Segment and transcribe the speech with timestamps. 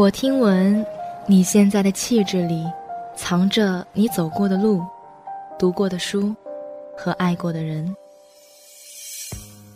[0.00, 0.82] 我听闻，
[1.26, 2.64] 你现在的气质里，
[3.14, 4.82] 藏着你走过的路、
[5.58, 6.34] 读过的书
[6.96, 7.94] 和爱过的人。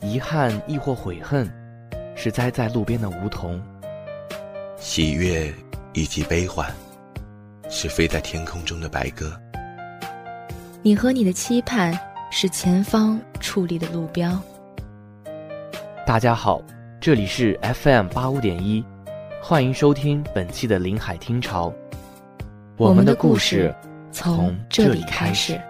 [0.00, 1.52] 遗憾亦或悔恨，
[2.14, 3.60] 是栽在路边的梧桐；
[4.76, 5.52] 喜悦
[5.92, 6.72] 以及悲欢，
[7.68, 9.36] 是飞在天空中的白鸽。
[10.82, 11.98] 你和你的期盼，
[12.30, 14.40] 是前方矗立的路标。
[16.06, 16.62] 大家好，
[17.00, 18.84] 这里是 FM 八五点一。
[19.44, 21.72] 欢迎收听本期的临海听潮，
[22.76, 23.74] 我们的故事
[24.12, 25.60] 从这里开始。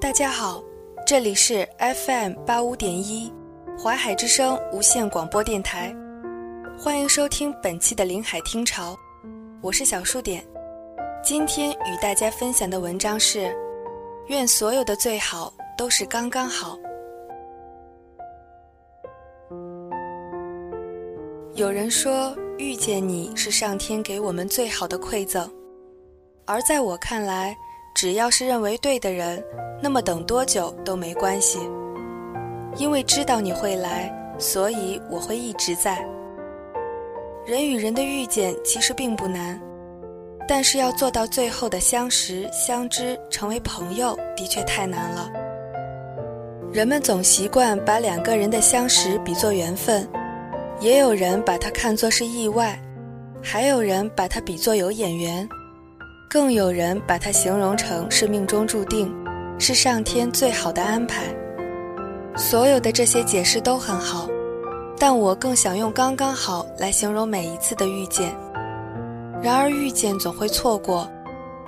[0.00, 0.60] 大家好，
[1.06, 3.32] 这里是 FM 八五点一
[3.78, 5.94] 淮海之声无线广播电台，
[6.76, 8.96] 欢迎收听本期的临海听潮，
[9.62, 10.44] 我是小数点。
[11.22, 13.54] 今天与大家分享的文章是：
[14.28, 16.78] 愿所有的最好都是刚刚好。
[21.54, 25.48] 有人说，遇见你是上天给我们最好的馈赠，
[26.46, 27.54] 而在我看来，
[27.94, 29.44] 只要是认为对的人，
[29.82, 31.58] 那么等多久都没关系。
[32.76, 36.02] 因为知道你会来，所以我会一直在。
[37.44, 39.60] 人与人的遇见其实并不难。
[40.52, 45.30] 但是要做到最后的相识、相知、成为朋友，的确太难了。
[46.72, 50.08] 人们总习惯把两个人的相识比作缘分，
[50.80, 52.76] 也有人把它看作是意外，
[53.40, 55.48] 还有人把它比作有眼缘，
[56.28, 59.08] 更有人把它形容成是命中注定，
[59.56, 61.26] 是上天最好的安排。
[62.34, 64.28] 所有的这些解释都很好，
[64.98, 68.34] 但我更想用“刚刚好”来形容每一次的遇见。
[69.42, 71.10] 然而遇见总会错过，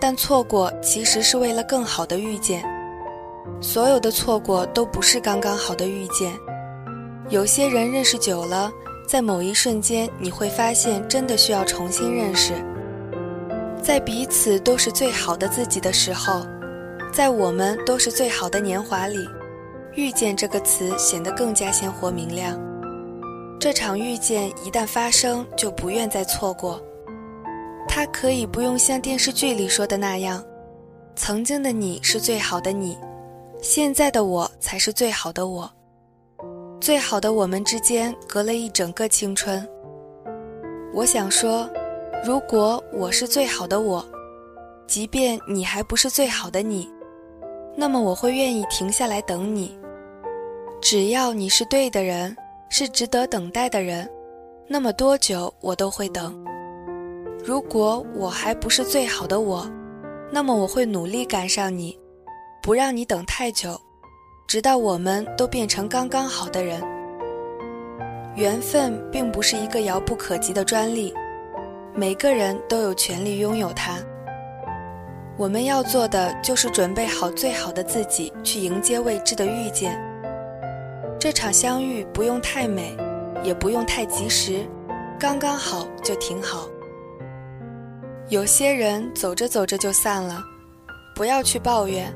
[0.00, 2.64] 但错过其实是为了更好的遇见。
[3.60, 6.32] 所有的错过都不是刚刚好的遇见。
[7.28, 8.70] 有些人认识久了，
[9.06, 12.54] 在某一瞬间你会发现真的需要重新认识。
[13.80, 16.44] 在彼此都是最好的自己的时候，
[17.12, 19.18] 在我们都是最好的年华里，
[19.94, 22.58] 遇见这个词显得更加鲜活明亮。
[23.60, 26.80] 这场遇见一旦发生，就不愿再错过。
[27.88, 30.44] 他可以不用像电视剧里说的那样，
[31.16, 32.96] 曾经的你是最好的你，
[33.60, 35.70] 现在的我才是最好的我。
[36.80, 39.68] 最好的我们之间隔了一整个青春。
[40.94, 41.68] 我想说，
[42.24, 44.04] 如果我是最好的我，
[44.86, 46.88] 即便你还不是最好的你，
[47.76, 49.78] 那么我会愿意停下来等你。
[50.80, 52.34] 只要你是对的人，
[52.70, 54.08] 是值得等待的人，
[54.66, 56.42] 那么多久我都会等。
[57.42, 59.66] 如果我还不是最好的我，
[60.30, 61.98] 那么我会努力赶上你，
[62.62, 63.80] 不让你等太久，
[64.46, 66.82] 直到我们都变成刚刚好的人。
[68.36, 71.12] 缘分并不是一个遥不可及的专利，
[71.94, 73.98] 每个人都有权利拥有它。
[75.38, 79.98] 我们要做的就是准备好最好的自己，去迎接未知的遇见。
[81.18, 82.94] 这场相遇不用太美，
[83.42, 84.66] 也不用太及时，
[85.18, 86.68] 刚刚好就挺好。
[88.30, 90.40] 有些人走着走着就散了，
[91.16, 92.14] 不要去抱怨。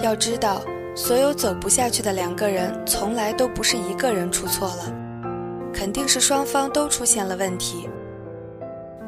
[0.00, 0.62] 要知道，
[0.94, 4.94] 所有走不下去的两个人，从来都不是一个人出错了，
[5.74, 7.88] 肯定是双方都出现了问题。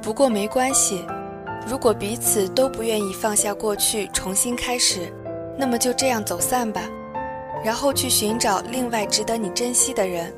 [0.03, 1.07] 不过没关系，
[1.69, 5.03] 如果彼此都不愿意放下过去，重新开始，
[5.57, 6.83] 那么就这样走散吧，
[7.65, 10.35] 然后去寻找另外值得你珍惜的人。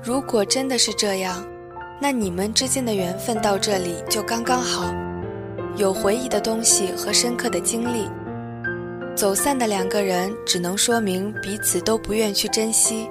[0.00, 1.44] 如果真的是这样。
[2.06, 4.94] 那你们之间的缘分到这里就刚刚好，
[5.78, 8.06] 有回忆的东西和深刻的经历。
[9.16, 13.08] 走散的两个人只能说明彼此都不愿去珍惜。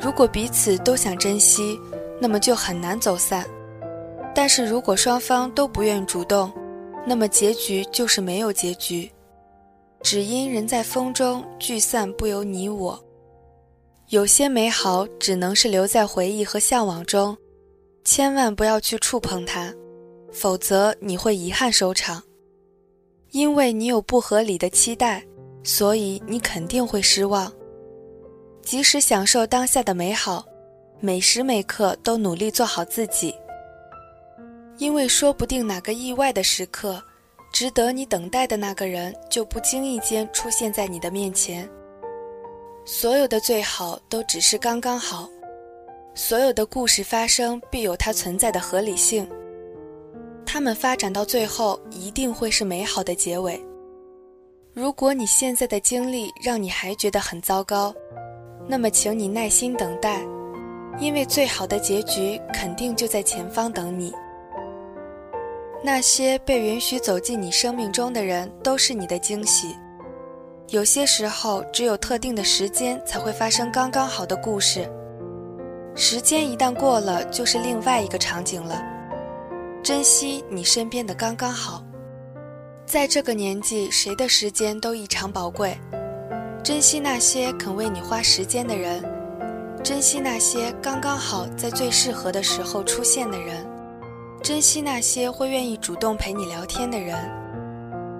[0.00, 1.76] 如果彼此都想珍惜，
[2.20, 3.44] 那么就很难走散。
[4.32, 6.52] 但是如果双方都不愿主动，
[7.04, 9.10] 那么结局就是没有结局。
[10.00, 13.04] 只因人在风中，聚散不由你我。
[14.10, 17.36] 有些美好只能是留在回忆和向往中。
[18.06, 19.74] 千万不要去触碰它，
[20.32, 22.22] 否则你会遗憾收场。
[23.32, 25.26] 因为你有不合理的期待，
[25.64, 27.52] 所以你肯定会失望。
[28.62, 30.46] 即使享受当下的美好，
[31.00, 33.34] 每时每刻都努力做好自己。
[34.78, 37.02] 因为说不定哪个意外的时刻，
[37.52, 41.68] 值得你等待的那个人就不经意间出现在你的面前。
[42.84, 45.28] 所有的最好都只是刚刚好。
[46.18, 49.28] 所有的故事发生，必有它存在的合理性。
[50.46, 53.60] 它们发展到最后一定会是美好的结尾。
[54.72, 57.94] 如果你现在的经历让你还觉得很糟糕，
[58.66, 60.22] 那么请你耐心等待，
[60.98, 64.10] 因为最好的结局肯定就在前方等你。
[65.84, 69.76] 那些被允许走进你生命中的人，都是你的惊喜。
[70.70, 74.90] 有些时候，只有特定的时间才会发生刚刚好的故事。
[75.98, 78.82] 时间一旦过了，就是另外一个场景了。
[79.82, 81.82] 珍惜你身边的刚刚好。
[82.84, 85.74] 在这个年纪，谁的时间都异常宝贵。
[86.62, 89.02] 珍惜那些肯为你花时间的人，
[89.82, 93.66] 珍惜那些刚刚好在最适合的时候出现的人，
[94.42, 97.16] 珍惜那些会愿意主动陪你聊天的人，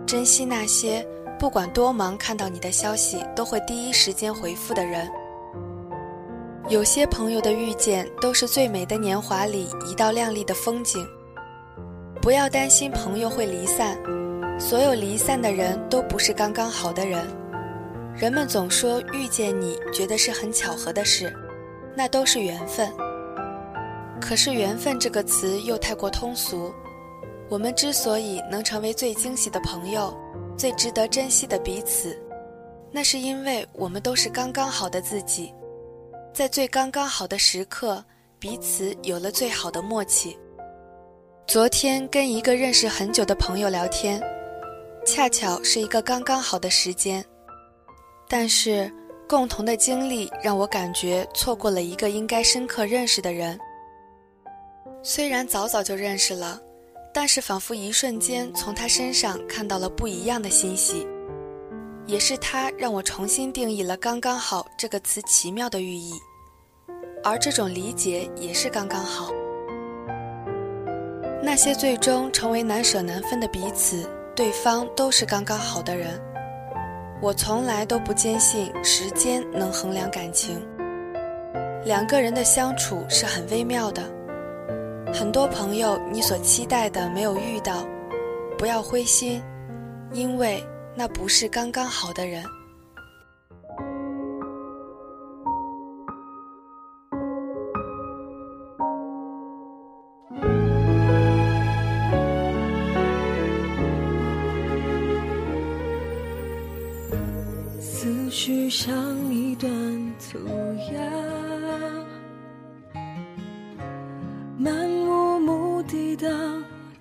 [0.06, 1.06] 珍惜那些。
[1.38, 5.06] 不管多忙，看到你的消息都会第一时间回复的人。
[6.68, 11.06] 有些朋友的遇见都是最美的年华里一道亮丽的风景。
[12.20, 13.96] 不要担心朋友会离散，
[14.58, 17.24] 所有离散的人都不是刚刚好的人。
[18.16, 21.32] 人们总说遇见你觉得是很巧合的事，
[21.94, 22.92] 那都是缘分。
[24.20, 26.74] 可是缘分这个词又太过通俗。
[27.48, 30.12] 我们之所以能成为最惊喜的朋友。
[30.56, 32.18] 最值得珍惜的彼此，
[32.90, 35.52] 那是因为我们都是刚刚好的自己，
[36.36, 38.04] 在最刚刚好的时刻，
[38.38, 40.36] 彼此有了最好的默契。
[41.46, 44.22] 昨天跟一个认识很久的朋友聊天，
[45.06, 47.24] 恰巧是一个刚刚好的时间，
[48.28, 48.92] 但是
[49.26, 53.58] 共同的经历让我感觉错过了一个应该深刻认识的人。
[55.02, 56.60] 虽然早早就认识了。
[57.14, 61.06] 但是，仿佛一瞬间从他身上看到了不一样的欣喜，
[62.06, 66.12] 也是他让我重新定义了“刚刚好”这个词奇妙的寓意，
[67.24, 69.32] 而这种理解也是刚刚好。
[71.42, 76.20] 那些最终成为难舍难分的彼此，对方都是刚刚好的人。
[77.20, 80.64] 我从来都不坚信时间能衡量感情，
[81.84, 84.02] 两个人的相处是很微妙的。
[85.12, 87.84] 很多朋友，你所期待的没有遇到，
[88.56, 89.42] 不要灰心，
[90.12, 90.62] 因为
[90.96, 92.42] 那不是刚刚好的人。
[107.78, 108.94] 思绪像
[109.30, 109.70] 一段
[110.18, 110.38] 涂
[110.92, 111.46] 鸦。
[114.58, 116.28] 漫无目的的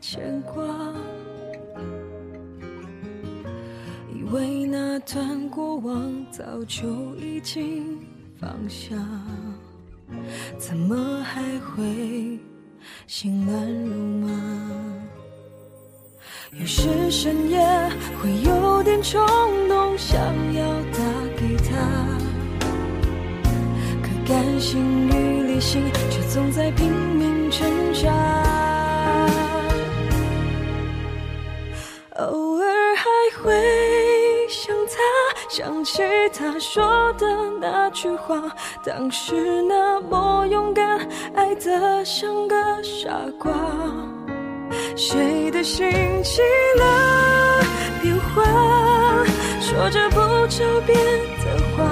[0.02, 0.64] 牵挂，
[5.66, 7.98] 过往早就已经
[8.40, 8.96] 放下，
[10.60, 12.40] 怎么还会
[13.08, 13.96] 心乱如
[14.28, 14.30] 麻？
[16.52, 17.60] 有时深夜
[18.22, 19.20] 会有点冲
[19.68, 20.20] 动，想
[20.54, 20.64] 要
[20.94, 21.00] 打
[21.36, 21.76] 给他，
[24.04, 28.12] 可感性与理性却总在拼命挣扎。
[32.18, 33.04] 偶尔还
[33.42, 33.52] 会，
[35.48, 36.02] 想起
[36.34, 37.26] 他说的
[37.62, 38.42] 那句话，
[38.84, 41.00] 当时那么勇敢，
[41.34, 43.54] 爱得像个傻瓜。
[44.98, 45.88] 谁的心
[46.24, 46.42] 起
[46.78, 47.64] 了
[48.02, 48.44] 变化，
[49.62, 50.98] 说着不着边
[51.40, 51.84] 的话，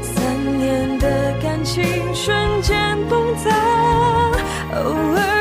[0.00, 1.82] 三年的感情
[2.14, 3.50] 瞬间崩塌，
[4.76, 4.80] 偶
[5.16, 5.33] 尔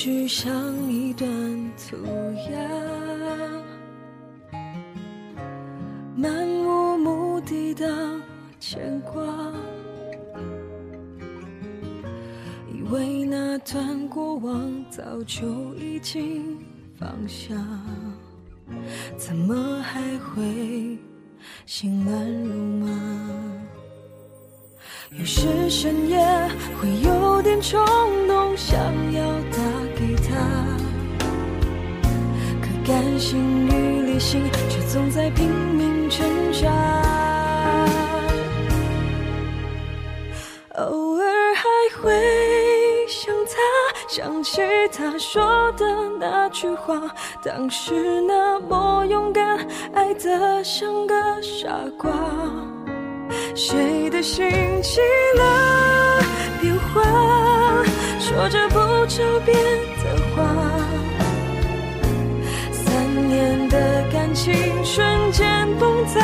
[0.00, 0.48] 许像
[0.88, 1.28] 一段
[1.76, 1.96] 涂
[2.52, 2.56] 鸦，
[6.14, 7.84] 漫无目的的
[8.60, 9.20] 牵挂，
[12.72, 16.56] 以为那段过往早就已经
[16.96, 17.52] 放下，
[19.16, 20.96] 怎么还会
[21.66, 22.54] 心乱如
[22.86, 22.88] 麻？
[25.18, 26.18] 有时深夜
[26.80, 27.84] 会有点冲
[28.28, 28.78] 动，想
[29.12, 29.22] 要
[32.88, 36.68] 感性与理性却总在拼命挣扎。
[40.76, 41.68] 偶尔还。
[42.00, 42.12] 会
[43.08, 43.54] 想他，
[44.08, 45.84] 想起他说的
[46.20, 46.94] 那句话，
[47.42, 49.58] 当时那么勇敢，
[49.94, 51.68] 爱得像个傻
[51.98, 52.12] 瓜。
[53.56, 54.48] 谁的心
[54.80, 55.00] 起
[55.38, 56.22] 了
[56.60, 57.02] 变化，
[58.20, 59.56] 说着不着边
[59.98, 60.67] 的话，
[64.38, 64.54] 情
[64.84, 66.20] 瞬间崩塌，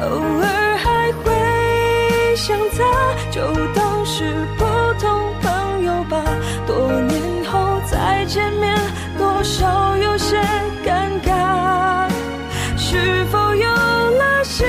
[0.00, 0.06] 偶
[0.40, 2.84] 尔还会想他，
[3.32, 3.40] 就
[3.74, 4.64] 当是普
[5.00, 6.22] 通朋友吧。
[6.68, 8.78] 多年后再见面，
[9.18, 10.40] 多少有些
[10.86, 12.08] 尴尬，
[12.76, 14.64] 是否有了新？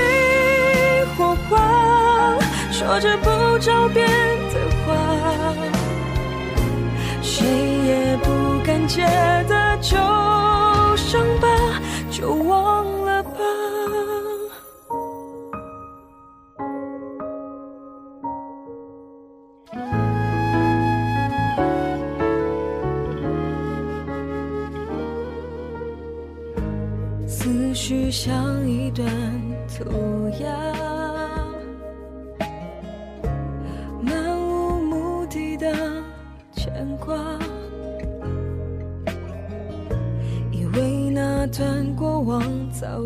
[2.71, 4.07] 说着不着边
[4.51, 4.55] 的
[4.85, 4.95] 话，
[7.21, 7.45] 谁
[7.85, 9.05] 也不敢接
[9.47, 9.55] 的，
[12.17, 12.74] 就忘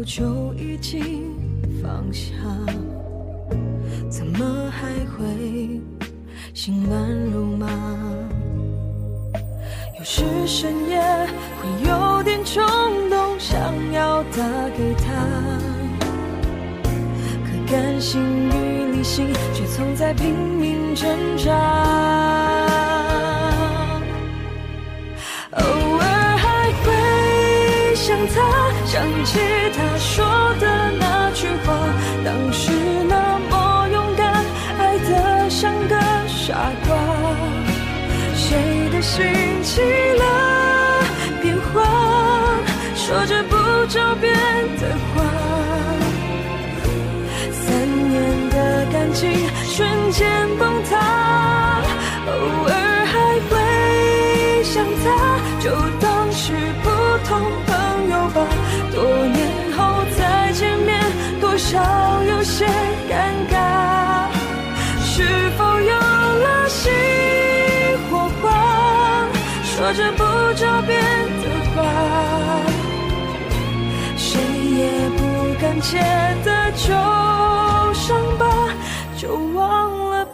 [0.09, 0.25] 就
[0.55, 1.31] 已经
[1.83, 2.33] 放下，
[4.09, 5.79] 怎么还会
[6.51, 7.69] 心乱如麻？
[9.99, 10.99] 有时深夜
[11.61, 12.65] 会有点冲
[13.07, 13.59] 动，想
[13.91, 14.39] 要打
[14.75, 15.13] 给他，
[17.45, 22.68] 可感性与理性却总在拼命挣扎。
[28.27, 28.35] 他
[28.85, 29.39] 想起
[29.75, 30.25] 他说
[30.59, 31.73] 的那句话，
[32.25, 32.71] 当时
[33.07, 34.45] 那么勇敢，
[34.77, 35.95] 爱得像个
[36.27, 36.95] 傻瓜。
[38.35, 39.25] 谁的心
[39.63, 41.03] 起了
[41.41, 41.81] 变化，
[42.95, 43.55] 说着不
[43.87, 44.33] 着边
[44.77, 45.23] 的话，
[47.51, 49.31] 三年的感情
[49.65, 50.97] 瞬间崩塌，
[52.27, 52.31] 偶
[52.67, 52.71] 尔
[53.05, 53.13] 还
[53.49, 55.05] 会想他，
[55.59, 56.89] 就当是普
[58.93, 59.39] 多年
[59.75, 60.99] 后再见面，
[61.39, 61.79] 多少
[62.23, 62.65] 有些
[63.09, 63.13] 尴
[63.51, 64.27] 尬。
[65.01, 65.23] 是
[65.57, 66.91] 否有了新
[68.09, 68.45] 火花？
[69.63, 70.23] 说着不
[70.55, 70.99] 着边
[71.41, 71.77] 的话，
[74.17, 74.39] 谁
[74.77, 75.19] 也不
[75.61, 75.97] 敢接
[76.43, 76.87] 的旧
[77.93, 78.45] 伤疤，
[79.17, 80.27] 就忘了。